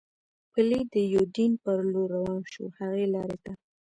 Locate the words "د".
0.93-0.95